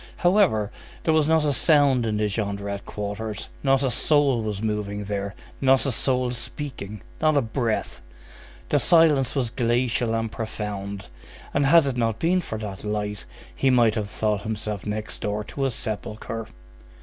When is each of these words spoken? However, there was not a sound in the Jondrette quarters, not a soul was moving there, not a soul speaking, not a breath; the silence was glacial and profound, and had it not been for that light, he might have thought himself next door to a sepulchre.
However, 0.17 0.71
there 1.03 1.13
was 1.13 1.27
not 1.27 1.45
a 1.45 1.53
sound 1.53 2.07
in 2.07 2.17
the 2.17 2.27
Jondrette 2.27 2.85
quarters, 2.85 3.49
not 3.61 3.83
a 3.83 3.91
soul 3.91 4.41
was 4.41 4.59
moving 4.59 5.03
there, 5.03 5.35
not 5.61 5.85
a 5.85 5.91
soul 5.91 6.31
speaking, 6.31 7.03
not 7.21 7.37
a 7.37 7.41
breath; 7.43 8.01
the 8.69 8.79
silence 8.79 9.35
was 9.35 9.51
glacial 9.51 10.15
and 10.15 10.31
profound, 10.31 11.05
and 11.53 11.67
had 11.67 11.85
it 11.85 11.97
not 11.97 12.17
been 12.17 12.41
for 12.41 12.57
that 12.57 12.83
light, 12.83 13.25
he 13.55 13.69
might 13.69 13.93
have 13.93 14.09
thought 14.09 14.41
himself 14.41 14.87
next 14.87 15.19
door 15.21 15.43
to 15.43 15.65
a 15.65 15.69
sepulchre. 15.69 16.47